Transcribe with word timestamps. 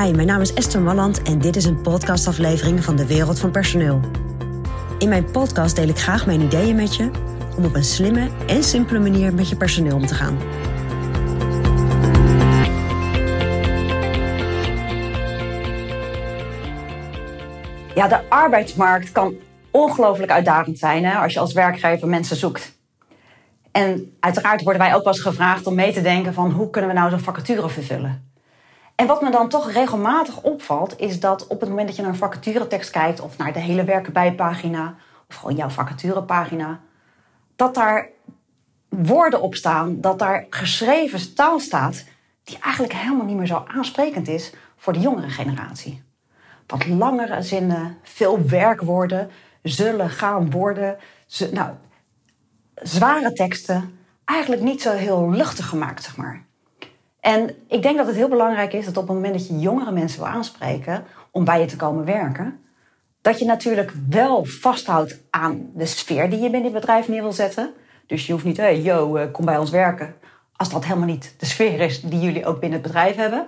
Mijn 0.00 0.26
naam 0.26 0.40
is 0.40 0.54
Esther 0.54 0.80
Malland 0.80 1.22
en 1.22 1.38
dit 1.38 1.56
is 1.56 1.64
een 1.64 1.80
podcastaflevering 1.80 2.84
van 2.84 2.96
de 2.96 3.06
Wereld 3.06 3.40
van 3.40 3.50
Personeel. 3.50 4.00
In 4.98 5.08
mijn 5.08 5.30
podcast 5.30 5.76
deel 5.76 5.88
ik 5.88 5.98
graag 5.98 6.26
mijn 6.26 6.40
ideeën 6.40 6.76
met 6.76 6.96
je 6.96 7.10
om 7.56 7.64
op 7.64 7.74
een 7.74 7.84
slimme 7.84 8.28
en 8.46 8.62
simpele 8.62 8.98
manier 8.98 9.34
met 9.34 9.48
je 9.48 9.56
personeel 9.56 9.96
om 9.96 10.06
te 10.06 10.14
gaan. 10.14 10.38
Ja, 17.94 18.08
de 18.08 18.28
arbeidsmarkt 18.28 19.12
kan 19.12 19.34
ongelooflijk 19.70 20.30
uitdagend 20.30 20.78
zijn 20.78 21.04
hè, 21.04 21.14
als 21.14 21.32
je 21.32 21.40
als 21.40 21.52
werkgever 21.52 22.08
mensen 22.08 22.36
zoekt. 22.36 22.78
En 23.72 24.16
uiteraard 24.20 24.62
worden 24.62 24.82
wij 24.82 24.94
ook 24.94 25.04
wel 25.04 25.12
eens 25.12 25.22
gevraagd 25.22 25.66
om 25.66 25.74
mee 25.74 25.92
te 25.92 26.02
denken 26.02 26.34
van 26.34 26.50
hoe 26.50 26.70
kunnen 26.70 26.90
we 26.90 26.96
nou 26.96 27.10
zo'n 27.10 27.20
vacature 27.20 27.68
vervullen. 27.68 28.29
En 29.00 29.06
wat 29.06 29.22
me 29.22 29.30
dan 29.30 29.48
toch 29.48 29.70
regelmatig 29.70 30.42
opvalt, 30.42 30.98
is 30.98 31.20
dat 31.20 31.46
op 31.46 31.60
het 31.60 31.68
moment 31.68 31.86
dat 31.86 31.96
je 31.96 32.02
naar 32.02 32.10
een 32.10 32.16
vacaturetekst 32.16 32.90
kijkt 32.90 33.20
of 33.20 33.38
naar 33.38 33.52
de 33.52 33.58
hele 33.58 33.84
werken 33.84 34.12
bijpagina 34.12 34.94
of 35.28 35.34
gewoon 35.34 35.56
jouw 35.56 35.68
vacaturepagina, 35.68 36.80
dat 37.56 37.74
daar 37.74 38.08
woorden 38.88 39.42
op 39.42 39.54
staan, 39.54 40.00
dat 40.00 40.18
daar 40.18 40.46
geschreven 40.50 41.34
taal 41.34 41.60
staat 41.60 42.04
die 42.44 42.58
eigenlijk 42.60 42.94
helemaal 42.94 43.26
niet 43.26 43.36
meer 43.36 43.46
zo 43.46 43.64
aansprekend 43.66 44.28
is 44.28 44.52
voor 44.76 44.92
de 44.92 45.00
jongere 45.00 45.30
generatie. 45.30 46.02
Wat 46.66 46.86
langere 46.86 47.42
zinnen, 47.42 47.98
veel 48.02 48.46
werkwoorden, 48.46 49.30
zullen, 49.62 50.10
gaan, 50.10 50.50
worden, 50.50 50.96
nou, 51.52 51.70
zware 52.74 53.32
teksten, 53.32 53.98
eigenlijk 54.24 54.62
niet 54.62 54.82
zo 54.82 54.92
heel 54.92 55.30
luchtig 55.30 55.68
gemaakt, 55.68 56.04
zeg 56.04 56.16
maar. 56.16 56.48
En 57.20 57.54
ik 57.68 57.82
denk 57.82 57.96
dat 57.96 58.06
het 58.06 58.16
heel 58.16 58.28
belangrijk 58.28 58.72
is 58.72 58.84
dat 58.84 58.96
op 58.96 59.06
het 59.06 59.16
moment 59.16 59.32
dat 59.34 59.48
je 59.48 59.58
jongere 59.58 59.92
mensen 59.92 60.20
wil 60.20 60.28
aanspreken 60.28 61.04
om 61.30 61.44
bij 61.44 61.60
je 61.60 61.66
te 61.66 61.76
komen 61.76 62.04
werken, 62.04 62.60
dat 63.20 63.38
je 63.38 63.44
natuurlijk 63.44 63.92
wel 64.08 64.44
vasthoudt 64.44 65.18
aan 65.30 65.70
de 65.74 65.86
sfeer 65.86 66.30
die 66.30 66.38
je 66.38 66.50
binnen 66.50 66.72
het 66.72 66.80
bedrijf 66.80 67.08
neer 67.08 67.22
wil 67.22 67.32
zetten. 67.32 67.72
Dus 68.06 68.26
je 68.26 68.32
hoeft 68.32 68.44
niet, 68.44 68.56
hey, 68.56 68.80
yo, 68.80 69.16
eh, 69.16 69.32
kom 69.32 69.44
bij 69.44 69.58
ons 69.58 69.70
werken. 69.70 70.14
Als 70.56 70.70
dat 70.70 70.84
helemaal 70.84 71.06
niet 71.06 71.34
de 71.38 71.46
sfeer 71.46 71.80
is 71.80 72.00
die 72.00 72.20
jullie 72.20 72.46
ook 72.46 72.60
binnen 72.60 72.78
het 72.78 72.86
bedrijf 72.86 73.16
hebben. 73.16 73.46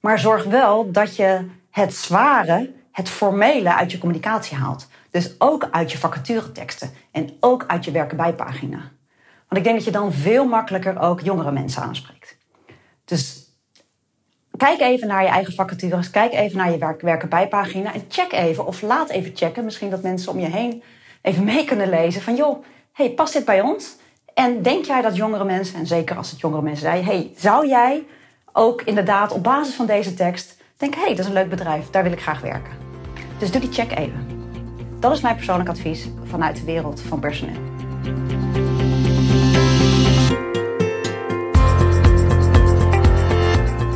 Maar 0.00 0.18
zorg 0.18 0.44
wel 0.44 0.90
dat 0.90 1.16
je 1.16 1.48
het 1.70 1.94
zware, 1.94 2.72
het 2.92 3.08
formele 3.08 3.74
uit 3.74 3.92
je 3.92 3.98
communicatie 3.98 4.56
haalt. 4.56 4.88
Dus 5.10 5.34
ook 5.38 5.68
uit 5.70 5.92
je 5.92 5.98
vacatureteksten 5.98 6.90
en 7.10 7.36
ook 7.40 7.64
uit 7.66 7.84
je 7.84 7.90
werken 7.90 8.16
bijpagina. 8.16 8.78
Want 9.48 9.56
ik 9.56 9.64
denk 9.64 9.76
dat 9.76 9.84
je 9.84 9.90
dan 9.90 10.12
veel 10.12 10.44
makkelijker 10.44 11.00
ook 11.00 11.20
jongere 11.20 11.52
mensen 11.52 11.82
aanspreekt. 11.82 12.36
Dus 13.12 13.46
kijk 14.56 14.80
even 14.80 15.08
naar 15.08 15.22
je 15.22 15.28
eigen 15.28 15.54
vacatures, 15.54 16.10
kijk 16.10 16.32
even 16.32 16.56
naar 16.56 16.70
je 16.70 16.78
werk, 16.78 17.00
werken 17.00 17.28
bijpagina 17.28 17.94
en 17.94 18.04
check 18.08 18.32
even 18.32 18.66
of 18.66 18.82
laat 18.82 19.10
even 19.10 19.32
checken. 19.34 19.64
Misschien 19.64 19.90
dat 19.90 20.02
mensen 20.02 20.32
om 20.32 20.38
je 20.38 20.46
heen 20.46 20.82
even 21.22 21.44
mee 21.44 21.64
kunnen 21.64 21.88
lezen 21.88 22.22
van 22.22 22.36
joh, 22.36 22.64
hey, 22.92 23.10
past 23.10 23.32
dit 23.32 23.44
bij 23.44 23.60
ons? 23.60 23.96
En 24.34 24.62
denk 24.62 24.84
jij 24.84 25.02
dat 25.02 25.16
jongere 25.16 25.44
mensen, 25.44 25.78
en 25.78 25.86
zeker 25.86 26.16
als 26.16 26.30
het 26.30 26.40
jongere 26.40 26.62
mensen 26.62 26.82
zijn, 26.82 27.04
hey, 27.04 27.32
zou 27.36 27.68
jij 27.68 28.04
ook 28.52 28.82
inderdaad 28.82 29.32
op 29.32 29.42
basis 29.42 29.74
van 29.74 29.86
deze 29.86 30.14
tekst 30.14 30.56
denken, 30.76 31.00
hey, 31.00 31.10
dat 31.10 31.18
is 31.18 31.26
een 31.26 31.32
leuk 31.32 31.50
bedrijf, 31.50 31.90
daar 31.90 32.02
wil 32.02 32.12
ik 32.12 32.22
graag 32.22 32.40
werken. 32.40 32.72
Dus 33.38 33.50
doe 33.50 33.60
die 33.60 33.72
check 33.72 33.98
even. 33.98 34.26
Dat 35.00 35.12
is 35.12 35.20
mijn 35.20 35.36
persoonlijk 35.36 35.68
advies 35.68 36.08
vanuit 36.24 36.56
de 36.56 36.64
wereld 36.64 37.00
van 37.00 37.20
personeel. 37.20 37.71